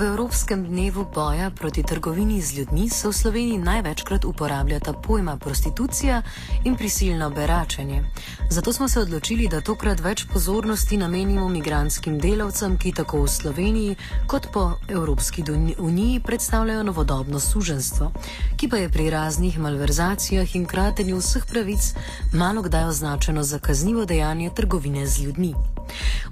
[0.00, 6.22] Ob Evropskem dnevu boja proti trgovini z ljudmi se v Sloveniji največkrat uporabljata pojma prostitucija
[6.64, 8.04] in prisilno beračenje.
[8.50, 13.96] Zato smo se odločili, da tokrat več pozornosti namenimo migranskim delavcem, ki tako v Sloveniji
[14.26, 15.44] kot po Evropski
[15.78, 18.12] uniji predstavljajo novodobno suženstvo,
[18.56, 21.92] ki pa je pri raznih malverzacijah in kratenju vseh pravic
[22.32, 25.54] malo kdaj označeno za kaznivo dejanje trgovine z ljudmi.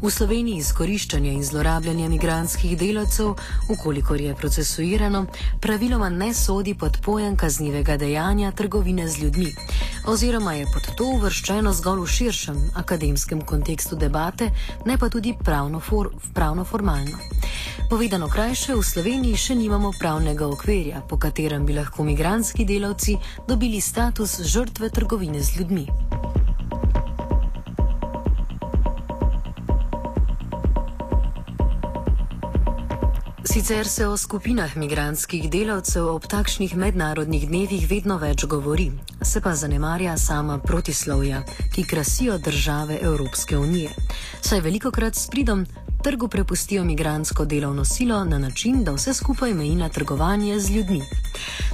[0.03, 3.35] V Sloveniji izkoriščanje in zlorabljanje migranskih delavcev,
[3.69, 5.27] ukolikor je procesuirano,
[5.61, 9.53] praviloma ne sodi pod pojem kaznivega dejanja trgovine z ljudmi,
[10.07, 14.51] oziroma je pod to uvrščeno zgolj v širšem akademskem kontekstu debate,
[14.87, 17.19] ne pa tudi pravno, for, pravno formalno.
[17.89, 23.17] Povedano krajše, v Sloveniji še nimamo pravnega okvirja, po katerem bi lahko migranski delavci
[23.49, 25.87] dobili status žrtve trgovine z ljudmi.
[33.53, 38.91] Sicer se o skupinah migranskih delavcev ob takšnih mednarodnih dnevih vedno več govori,
[39.25, 41.41] se pa zanemarja sama protislovja,
[41.73, 43.95] ki krasijo države Evropske unije.
[44.41, 45.65] Saj veliko krat s pridom
[46.05, 51.03] trgu prepustijo migransko delovno silo na način, da vse skupaj meji na trgovanje z ljudmi.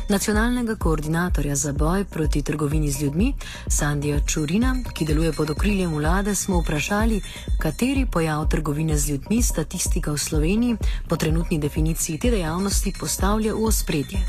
[0.09, 3.33] Nacionalnega koordinatorja za boj proti trgovini z ljudmi,
[3.67, 7.21] Sandija Čurina, ki deluje pod okriljem vlade, smo vprašali,
[7.63, 10.77] kateri pojav trgovine z ljudmi statistika v Sloveniji
[11.09, 14.21] po trenutni definiciji te dejavnosti postavlja v ospredje.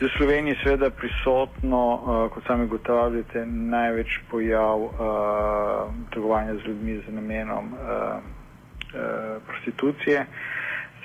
[0.00, 4.90] V Sloveniji je seveda prisotno, uh, kot sami ugotavljate, največ pojav uh,
[6.10, 10.26] trgovanja z ljudmi z namenom uh, uh, prostitucije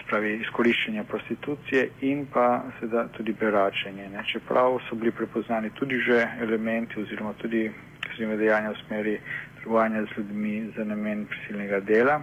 [0.09, 4.09] pravi izkoriščanja prostitucije in pa seveda tudi beračenje.
[4.09, 4.23] Ne.
[4.31, 7.72] Čeprav so bili prepoznani tudi že elementi oziroma tudi
[8.07, 9.19] kaznive dejanja v smeri
[9.59, 12.22] trgovanja z ljudmi za namen prisilnega dela.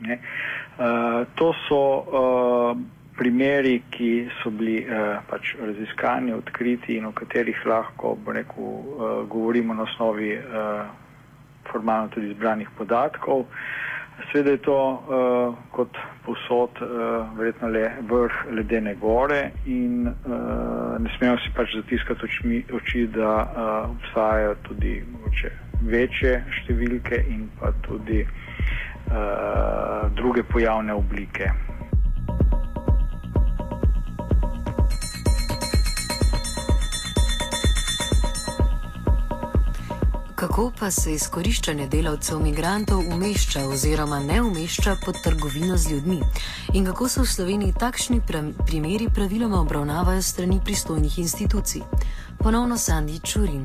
[0.00, 0.18] Ne.
[0.78, 2.76] Uh, to so uh,
[3.18, 9.74] primeri, ki so bili uh, pač raziskani, odkriti in o katerih lahko rekel, uh, govorimo
[9.74, 10.86] na osnovi uh,
[11.72, 13.40] formalno tudi zbranih podatkov.
[13.40, 13.88] Uh,
[14.30, 20.98] Sveda je to uh, kot posod uh, eh, verjetno le vrh ledene gore in uh,
[20.98, 25.52] ne smemo si pač zatiskati očmi, oči, da uh, obstajajo tudi mogoče
[25.88, 31.52] večje številke in pa tudi uh, druge pojavne oblike.
[40.38, 46.18] Kako pa se izkoriščanje delavcev migrantov umešča oziroma ne umešča pod trgovino z ljudmi?
[46.78, 48.20] In kako se v Sloveniji takšni
[48.68, 51.82] primeri praviloma obravnavajo strani pristojnih institucij?
[52.38, 53.64] Ponovno Sandi Čurin.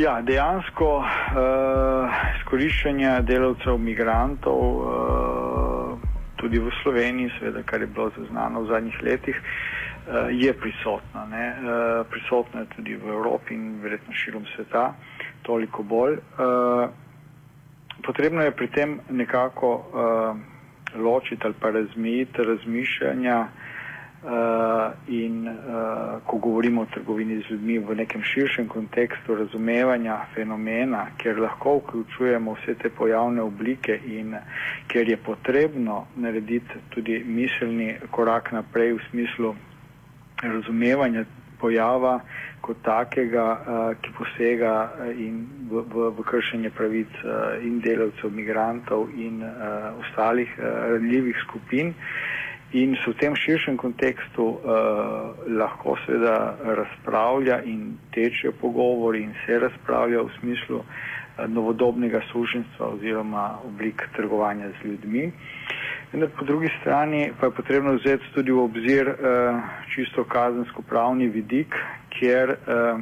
[0.00, 1.04] Ja, dejansko uh,
[2.38, 6.08] izkoriščanje delavcev migrantov uh,
[6.40, 11.28] tudi v Sloveniji, seveda, kar je bilo zaznano v zadnjih letih, uh, je prisotno.
[11.28, 14.88] Uh, prisotno je tudi v Evropi in verjetno širom sveta.
[14.88, 16.18] Uh, toliko bolj.
[16.18, 16.88] Uh,
[18.02, 20.36] potrebno je pri tem nekako uh,
[20.96, 24.30] ločiti ali pa razmejiti razmišljanja uh,
[25.08, 25.54] in uh,
[26.26, 32.54] ko govorimo o trgovini z ljudmi v nekem širšem kontekstu razumevanja fenomena, ker lahko vključujemo
[32.54, 34.36] vse te pojavne oblike in
[34.88, 39.54] ker je potrebno narediti tudi miselni korak naprej v smislu
[40.42, 41.24] razumevanja
[41.64, 42.18] pojava
[42.64, 45.10] kot takega, uh, ki posega uh,
[45.72, 49.42] v, v, v kršenje pravic uh, in delavcev, migrantov in
[50.04, 51.94] ostalih ranljivih skupin.
[52.74, 54.58] in se v tem širšem kontekstu uh,
[55.46, 60.86] lahko seveda razpravlja in tečejo pogovori in se razpravlja v smislu uh,
[61.48, 65.32] novodobnega suženstva oziroma oblik trgovanja z ljudmi.
[66.14, 69.16] Vendar po drugi strani pa je potrebno vzeti tudi v obzir uh,
[69.94, 71.74] čisto kazensko-pravni vidik,
[72.14, 73.00] kjer uh,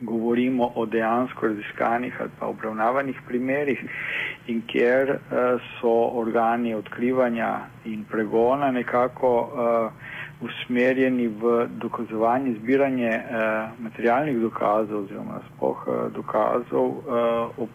[0.00, 3.80] govorimo o dejansko raziskanih ali pa obravnavanih primerih
[4.46, 7.48] in kjer uh, so organi odkrivanja
[7.84, 16.84] in pregona nekako uh, usmerjeni v dokazovanje, zbiranje uh, materialnih dokazov oziroma spoh uh, dokazov
[16.84, 17.68] uh, ob,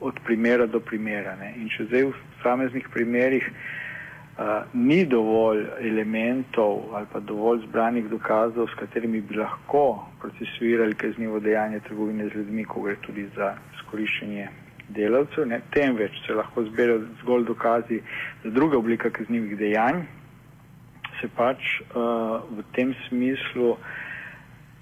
[0.00, 1.36] od primera do primera.
[1.36, 1.54] Ne.
[1.58, 8.68] In če zdaj v samiznih primerih uh, ni dovolj elementov ali pa dovolj zbranih dokazov,
[8.68, 14.48] s katerimi bi lahko procesuirali kaznivo dejanje trgovine z ljudmi, ko gre tudi za skoriščenje
[14.88, 18.00] delavcev, ne, temveč se lahko zbirajo zgolj dokazi
[18.44, 20.02] za druge oblike kaznjivih dejanj,
[21.20, 23.76] se pač uh, v tem smislu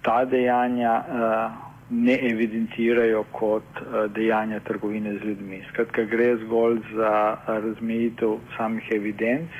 [0.06, 5.62] ta dejanja uh, ne evidentirajo kot uh, dejanja trgovine z ljudmi.
[5.70, 9.50] Skratka, gre zgolj za razmejitev samih evidenc,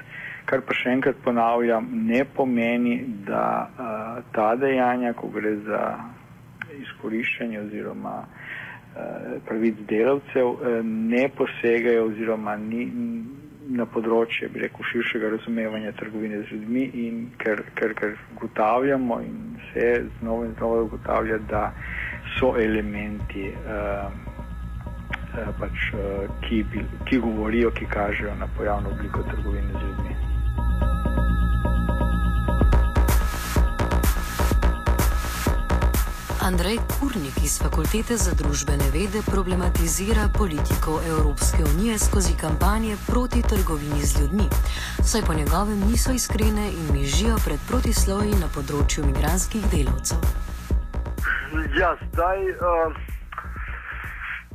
[0.47, 5.83] kar pa še enkrat ponavljam, ne pomeni, da uh, ta dejanja, ko gre za
[6.83, 8.21] izkoriščanje oziroma
[8.97, 12.85] Eh, pravic delavcev eh, ne posegajo oziroma ni
[13.69, 19.41] na področje, bi rekel, širšega razumevanja trgovine z ljudmi in ker, ker, ker ugotavljamo in
[19.73, 19.89] se
[20.21, 21.65] znova in znova ugotavlja, da
[22.37, 24.07] so elementi, uh,
[25.35, 26.63] uh, pač, uh, ki,
[27.09, 30.16] ki govorijo, ki kažejo na pojavno obliko trgovine z ljudmi.
[36.47, 44.03] Andrej Kurnik iz Fakultete za družbene vede problematizira politiko Evropske unije skozi kampanje proti trgovini
[44.11, 44.47] z ljudmi,
[45.11, 50.23] saj po njegovem niso iskrene in mižijo pred protisloji na področju migranskih delavcev.
[51.81, 52.95] Ja, zdaj uh,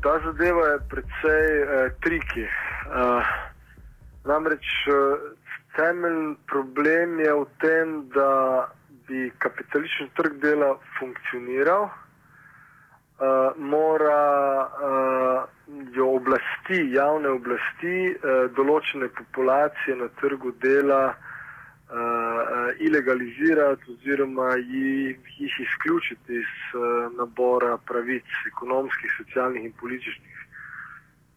[0.03, 1.71] ta zadeva je precej uh,
[2.03, 2.45] triki.
[2.47, 3.19] Uh,
[4.31, 4.95] namreč uh,
[5.75, 8.31] temeljni problem je v tem, da
[9.11, 10.69] bi kapitalistični trg dela
[10.99, 11.91] funkcioniral, uh,
[13.73, 14.23] mora
[14.63, 15.43] uh,
[15.95, 21.27] jo oblasti, javne oblasti, uh, določene populacije na trgu dela uh,
[21.91, 30.37] uh, ilegalizirati oziroma jih, jih izključiti iz uh, nabora pravic, ekonomskih, socialnih in političnih.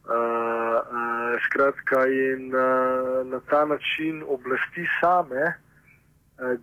[0.04, 5.54] Uh, uh, skratka, in uh, na ta način oblasti same uh,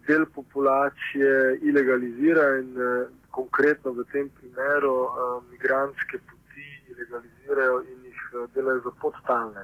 [0.08, 8.22] del populacije ilegalizira in eh, konkretno v tem primeru eh, migrantske poti ilegalizirajo in jih
[8.54, 9.64] delajo za podstalne.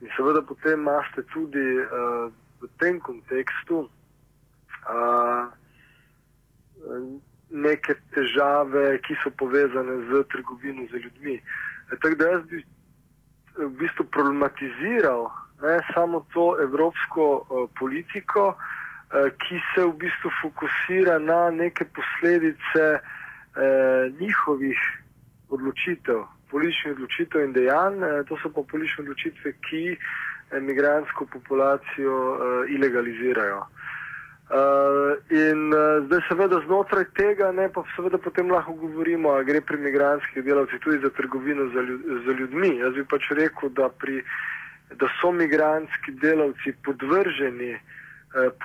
[0.00, 1.62] In seveda potem imate tudi
[2.60, 3.86] v tem kontekstu
[7.50, 11.36] neke težave, ki so povezane z trgovino z ljudmi.
[12.00, 12.64] Tako da jaz bi
[13.60, 15.28] v bistvu problematiziral
[15.62, 21.84] ne, samo to evropsko uh, politiko, uh, Eh, ki se v bistvu fokusira na neke
[21.84, 24.80] posledice eh, njihovih
[25.48, 28.00] odločitev, političnih odločitev in dejanj.
[28.00, 29.96] Eh, to so pa politične odločitve, ki
[30.56, 33.66] emigransko populacijo eh, ilegalizirajo.
[34.52, 39.62] Uh, in uh, zdaj, seveda, znotraj tega, ne pa seveda potem lahko govorimo, da gre
[39.64, 42.74] pri migranskih delavcih tudi za trgovino za, ljud, ljudmi.
[42.82, 44.20] Jaz bi pač rekel, da, pri,
[45.00, 48.01] da so migranski delavci podvrženi uh, Eh,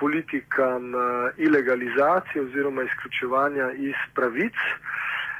[0.00, 4.54] politikam eh, ilegalizacije oziroma izključevanja iz pravic.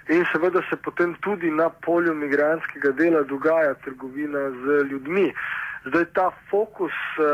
[0.08, 5.32] In seveda se potem tudi na polju migranskega dela dogaja trgovina z ljudmi.
[5.84, 7.24] Zdaj ta fokus uh,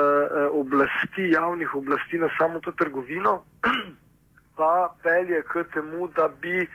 [0.50, 3.44] oblasti, javnih oblasti na samo to trgovino,
[4.56, 6.66] pa pelje k temu, da bi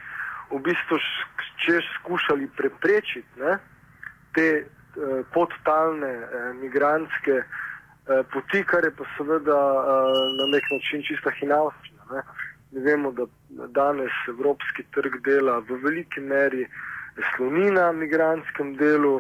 [0.52, 0.98] v bistvu
[1.66, 3.58] če skušali preprečiti ne,
[4.34, 7.69] te uh, podtalne uh, migranske Eh,
[8.34, 12.08] poti, kar je pa seveda eh, na nek način čista hinavščina.
[12.12, 12.24] Ne?
[12.72, 13.26] Mi vemo, da
[13.68, 16.68] danes evropski trg dela v veliki meri
[17.36, 19.20] sloni na migranskem delu,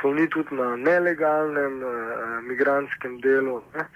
[0.00, 3.88] sloni tudi na nelegalnem eh, migranskem delu, ne?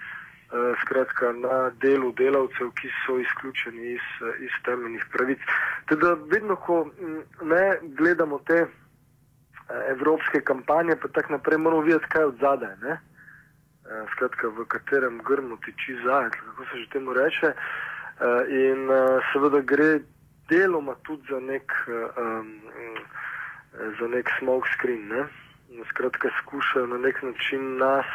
[0.83, 4.09] skratka na delu delavcev, ki so izključeni iz,
[4.45, 5.39] iz temeljnih pravic.
[5.89, 7.63] Teda vedno, ko mm, ne
[7.97, 8.59] gledamo te
[9.89, 12.75] evropske kampanje, pa tako naprej, moramo videti, kaj je od zadaj.
[12.83, 12.99] Ne?
[13.83, 17.51] Eh, skratka, v katerem grmu tiči zajec, kako se že temu reče.
[17.51, 19.99] Eh, in eh, seveda gre
[20.47, 21.67] deloma tudi za nek,
[23.99, 25.07] za nek smoke screen.
[25.07, 25.27] Ne?
[25.89, 28.05] Skratka, skušajo na nek način nas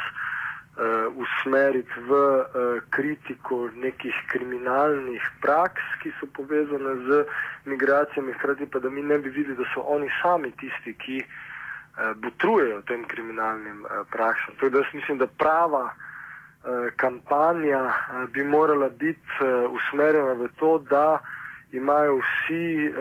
[1.17, 7.25] usmeriti v uh, kritiko nekih kriminalnih praks, ki so povezane z
[7.65, 11.48] migracijami, hkrati pa da mi ne bi videli, da so oni sami tisti, ki uh,
[12.17, 14.55] botrujejo tem kriminalnim uh, praksam.
[14.55, 15.93] Tako da jaz mislim, da prava uh,
[16.97, 17.93] kampanja
[18.33, 21.19] bi morala biti usmerjena v to, da
[21.73, 22.95] imajo vsi uh,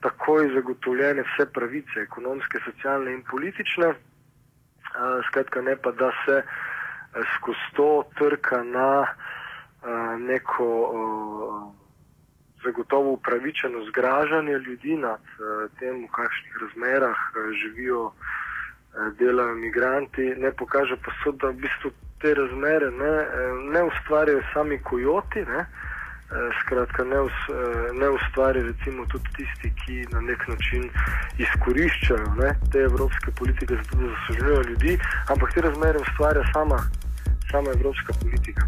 [0.00, 3.96] takoj zagotovljene vse pravice, ekonomske, socialne in politične, uh,
[5.28, 11.81] skratka ne pa, da se uh, skozi to trka na uh, neko uh,
[12.64, 18.14] zagotovo upravičeno zgražanje ljudi nad uh, tem, v kakšnih razmerah uh, živijo, uh,
[19.18, 21.90] delajo imigranti, ne pokaže pa so, da v bistvu
[22.20, 23.14] te razmere ne,
[23.72, 25.44] ne ustvarjajo sami kojoti.
[25.44, 25.66] Ne,
[26.60, 27.16] Skratka, ne,
[28.00, 30.86] ne ustvari recimo tudi tisti, ki na nek način
[31.38, 36.78] izkoriščajo ne, te evropske politike, zato da zaslužujejo ljudi, ampak te razmere ustvarja sama
[37.50, 38.64] sama evropska politika.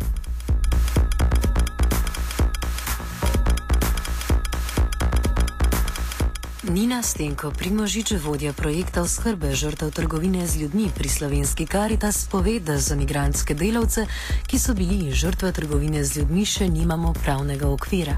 [6.71, 12.79] Nina Stenko, primožič vodja projekta oskrbe žrtev trgovine z ljudmi pri slovenski Karitas, pove, da
[12.79, 14.07] za migrantske delavce,
[14.47, 18.17] ki so bili žrtve trgovine z ljudmi, še nimamo pravnega okvira.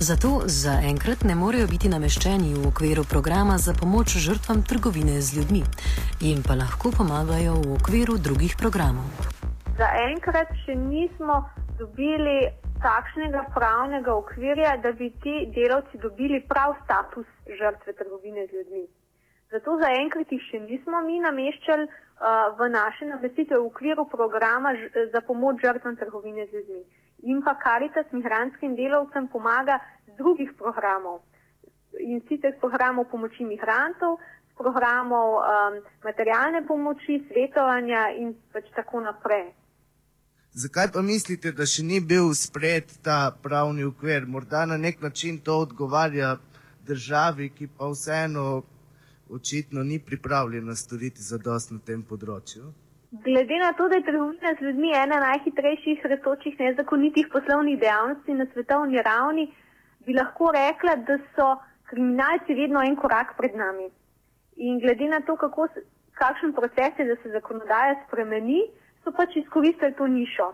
[0.00, 5.64] Zato zaenkrat ne morejo biti nameščeni v okviru programa za pomoč žrtvam trgovine z ljudmi,
[6.20, 9.34] jim pa lahko pomagajo v okviru drugih programov
[9.78, 11.42] zaenkrat še nismo
[11.78, 12.48] dobili
[12.84, 17.26] takšnega pravnega okvirja, da bi ti delavci dobili prav status
[17.60, 18.84] žrtve trgovine z ljudmi.
[19.52, 21.94] Zato zaenkrat jih še nismo mi nameščali uh,
[22.58, 24.74] v naše namestitve v okviru programa
[25.12, 26.82] za pomoč žrtvam trgovine z ljudmi.
[27.32, 31.22] In pa Karitas migranskim delavcem pomaga z drugih programov.
[32.00, 34.18] In sicer s programov pomoči migrantov,
[34.50, 39.52] s programov um, materialne pomoči, svetovanja in pač tako naprej.
[40.56, 44.26] Zakaj pa mislite, da še ni bil sprejet ta pravni ukvir?
[44.30, 46.36] Morda na nek način to odgovarja
[46.86, 48.44] državi, ki pa vseeno
[49.34, 52.70] očitno ni pripravljena storiti za dost na tem področju.
[53.24, 58.46] Glede na to, da je trgovina z ljudmi ena najhitrejših retočih nezakonitih poslovnih dejavnosti na
[58.52, 59.48] svetovni ravni,
[60.06, 61.48] bi lahko rekla, da so
[61.90, 63.90] kriminalci vedno en korak pred nami.
[64.70, 65.66] In glede na to, kako,
[66.22, 68.62] kakšen proces je, da se zakonodaja spremeni,
[69.04, 70.50] so pač izkoristili to nišo.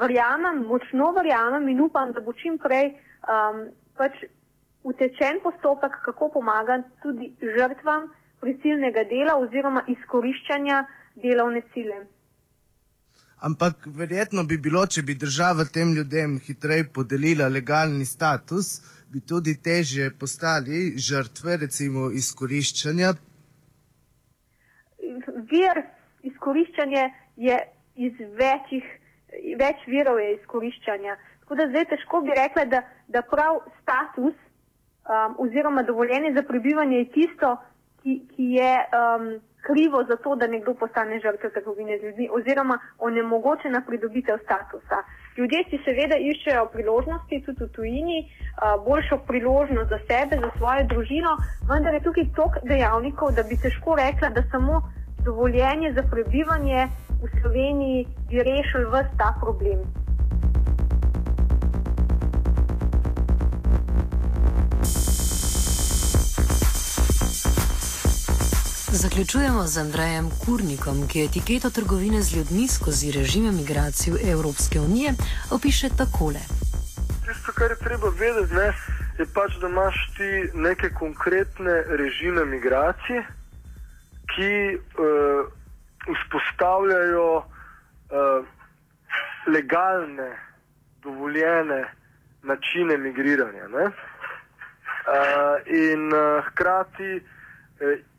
[0.00, 3.64] Verjamem, močno verjamem in upam, da bo čim prej um,
[3.98, 4.24] pač
[4.82, 8.08] utečen postopek, kako pomagati tudi žrtvam
[8.40, 10.84] prisilnega dela oziroma izkoriščanja
[11.22, 12.04] delovne sile.
[13.40, 18.80] Ampak verjetno bi bilo, če bi država tem ljudem hitreje podelila legalni status,
[19.12, 23.12] bi tudi teže postali žrtve, recimo izkoriščanja.
[25.52, 25.82] Vir
[26.26, 27.04] izkoriščanja
[27.46, 27.58] je
[27.98, 28.84] iz večjih,
[29.58, 31.16] več virov je izkoriščanja.
[31.40, 36.98] Tako da zdaj težko bi rekla, da, da prav status um, oziroma dovoljenje za prebivanje
[36.98, 37.56] je tisto,
[38.02, 39.30] ki, ki je um,
[39.66, 45.02] krivo za to, da nekdo postane žrtev trgovine z ljudmi oziroma onemogočena pridobitev statusa.
[45.38, 50.86] Ljudje si seveda iščejo priložnosti, tudi v tujini, uh, boljšo priložnost za sebe, za svojo
[50.92, 51.34] družino,
[51.72, 54.82] vendar je tukaj toliko dejavnikov, da bi težko rekla, da samo
[55.24, 56.86] dovoljenje za prebivanje
[57.22, 59.80] v Sloveniji bi rešili vse ta problem.
[68.92, 75.14] Zaključujemo z Andrejem Kurnikom, ki etiketo trgovine z ljudmi skozi režime migracij Evropske unije
[75.50, 76.40] opiše takole.
[77.26, 78.72] Tisto, kar je treba vedeti, ne,
[79.18, 83.22] je pač, da imaš ti neke konkretne režime migracije,
[84.34, 85.57] ki uh,
[86.06, 88.46] vzpostavljajo uh,
[89.46, 90.30] legalne,
[91.02, 91.84] dovoljene
[92.42, 93.68] načine migriranja.
[93.68, 93.82] Uh,
[95.66, 97.22] in uh, hkrati uh,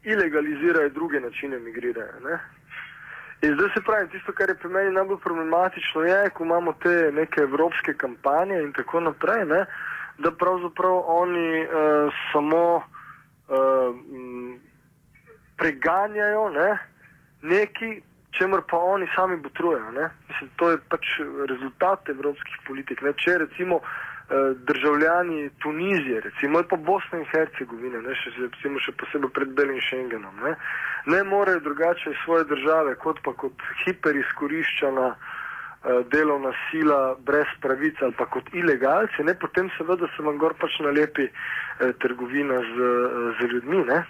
[0.03, 2.19] ilegalizirajo druge načine migriranja.
[2.24, 2.39] Ne?
[3.41, 7.12] In zdaj se pravi, tisto, kar je pri meni najbolj problematično, je, ko imamo te
[7.15, 9.65] neke evropske kampanje in tako naprej, ne,
[10.17, 13.95] da pravzaprav oni uh, samo uh,
[15.57, 16.77] preganjajo ne,
[17.41, 20.10] neki, čemer pa oni sami botrujejo.
[20.55, 21.05] To je pač
[21.50, 23.01] rezultat evropskih politik.
[23.01, 23.13] Ne?
[23.13, 28.15] Če recimo eh, državljani Tunizije, recimo pa Bosne in Hercegovine, ne?
[28.15, 30.55] še, recimo, še posebej pred Belim Schengenom, ne?
[31.10, 38.17] ne morejo drugače svoje države, kot pa kot hiperizkoriščana eh, delovna sila brez pravic ali
[38.19, 39.36] pa kot ilegalci, ne?
[39.36, 42.91] potem seveda se vam gor pač nalepi eh, trgovina z,
[43.39, 43.86] z ljudmi.
[43.89, 44.03] Ne?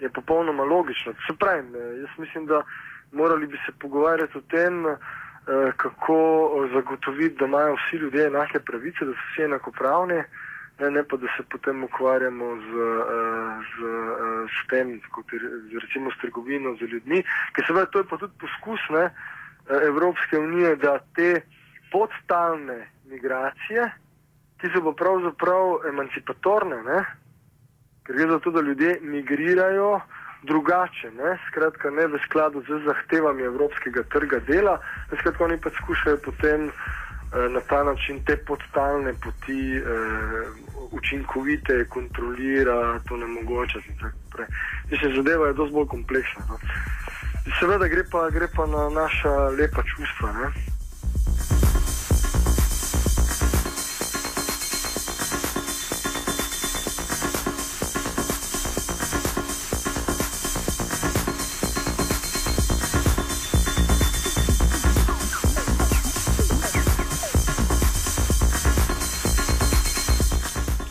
[0.00, 1.12] Je popolnoma logično.
[1.26, 1.66] Se pravi,
[2.00, 2.62] jaz mislim, da
[3.12, 4.96] morali bi se pogovarjati o tem, eh,
[5.76, 10.22] kako eh, zagotoviti, da imajo vsi ljudje enake pravice, da so vsi enakopravni,
[10.78, 13.78] ne, ne pa da se potem ukvarjamo z, eh, z,
[14.54, 18.16] s tem, kot je, z, recimo s trgovino z ljudmi, ker seveda to je pa
[18.16, 19.10] tudi poskus ne,
[19.70, 21.42] Evropske unije, da te
[21.92, 23.90] podstalne migracije,
[24.60, 27.04] ki so pa pravzaprav emancipatorne, ne,
[28.10, 30.00] ker gre za to, da ljudje migrirajo
[30.42, 31.38] drugače, ne?
[31.48, 34.80] skratka ne v skladu z zahtevami evropskega trga dela,
[35.20, 39.82] skratka oni pa skušajo potem eh, na ta način te podstalne poti eh,
[40.90, 44.46] učinkovite kontrolirati, to ne mogoče in tako naprej.
[44.90, 46.42] Mislim, zadeva je dosti bolj kompleksna.
[46.48, 46.58] No?
[47.60, 50.32] Seveda gre pa, gre pa na naša lepa čustva.
[50.32, 50.69] Ne?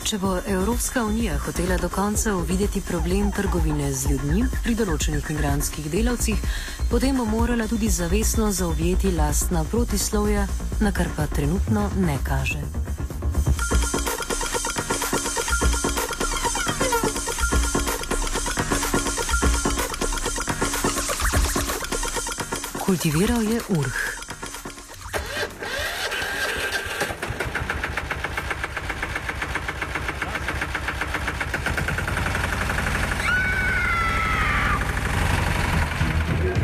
[0.09, 5.85] Če bo Evropska unija hotela do konca uvideti problem trgovine z ljudmi pri določenih migranskih
[5.93, 6.41] delavcih,
[6.89, 10.47] potem bo morala tudi zavestno zaobjeti lastna protislovja,
[10.81, 12.65] na kar pa trenutno ne kaže.
[22.81, 24.08] Kultiviral je urh.